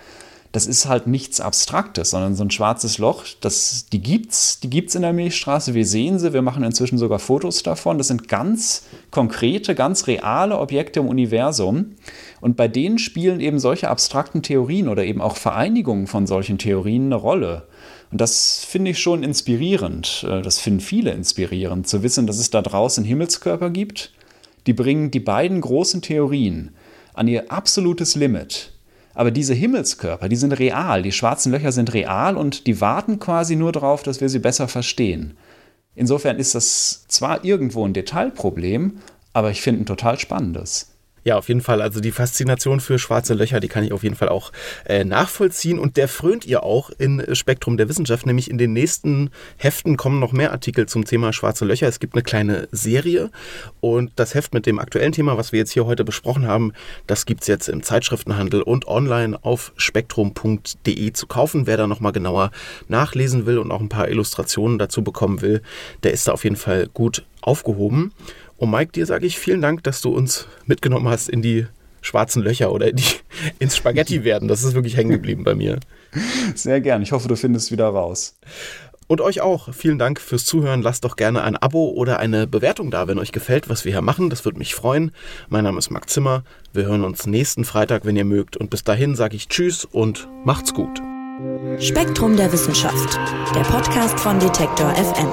[0.52, 4.94] das ist halt nichts Abstraktes, sondern so ein schwarzes Loch, das, die gibt's, die gibt's
[4.94, 5.72] in der Milchstraße.
[5.72, 7.96] Wir sehen sie, wir machen inzwischen sogar Fotos davon.
[7.96, 11.92] Das sind ganz konkrete, ganz reale Objekte im Universum.
[12.42, 17.06] Und bei denen spielen eben solche abstrakten Theorien oder eben auch Vereinigungen von solchen Theorien
[17.06, 17.66] eine Rolle.
[18.10, 20.26] Und das finde ich schon inspirierend.
[20.28, 24.12] Äh, das finden viele inspirierend, zu wissen, dass es da draußen Himmelskörper gibt.
[24.66, 26.74] Die bringen die beiden großen Theorien
[27.14, 28.71] an ihr absolutes Limit.
[29.14, 33.56] Aber diese Himmelskörper, die sind real, die schwarzen Löcher sind real und die warten quasi
[33.56, 35.36] nur darauf, dass wir sie besser verstehen.
[35.94, 38.98] Insofern ist das zwar irgendwo ein Detailproblem,
[39.32, 40.91] aber ich finde ein total spannendes.
[41.24, 41.80] Ja, auf jeden Fall.
[41.80, 44.50] Also die Faszination für schwarze Löcher, die kann ich auf jeden Fall auch
[44.86, 45.78] äh, nachvollziehen.
[45.78, 48.26] Und der frönt ihr auch in Spektrum der Wissenschaft.
[48.26, 51.86] Nämlich in den nächsten Heften kommen noch mehr Artikel zum Thema schwarze Löcher.
[51.86, 53.30] Es gibt eine kleine Serie.
[53.80, 56.72] Und das Heft mit dem aktuellen Thema, was wir jetzt hier heute besprochen haben,
[57.06, 61.68] das gibt es jetzt im Zeitschriftenhandel und online auf spektrum.de zu kaufen.
[61.68, 62.50] Wer da nochmal genauer
[62.88, 65.62] nachlesen will und auch ein paar Illustrationen dazu bekommen will,
[66.02, 68.12] der ist da auf jeden Fall gut aufgehoben.
[68.62, 71.66] Und Mike, dir sage ich vielen Dank, dass du uns mitgenommen hast in die
[72.00, 73.02] schwarzen Löcher oder die,
[73.58, 74.46] ins Spaghetti werden.
[74.46, 75.80] Das ist wirklich hängen geblieben bei mir.
[76.54, 77.02] Sehr gern.
[77.02, 78.36] Ich hoffe, du findest wieder raus.
[79.08, 79.74] Und euch auch.
[79.74, 80.80] Vielen Dank fürs Zuhören.
[80.80, 84.00] Lasst doch gerne ein Abo oder eine Bewertung da, wenn euch gefällt, was wir hier
[84.00, 84.30] machen.
[84.30, 85.10] Das würde mich freuen.
[85.48, 86.44] Mein Name ist Marc Zimmer.
[86.72, 88.56] Wir hören uns nächsten Freitag, wenn ihr mögt.
[88.56, 91.02] Und bis dahin sage ich Tschüss und macht's gut.
[91.80, 93.18] Spektrum der Wissenschaft.
[93.56, 95.32] Der Podcast von Detektor FM.